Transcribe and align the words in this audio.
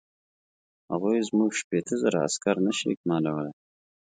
هغوی 0.91 1.19
زموږ 1.29 1.51
شپېته 1.61 1.95
زره 2.03 2.17
عسکر 2.27 2.55
نه 2.65 2.71
شي 2.77 2.87
اکمالولای. 2.93 3.51